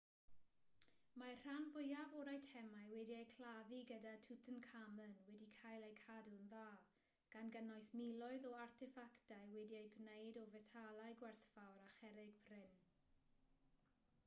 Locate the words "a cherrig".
11.89-12.41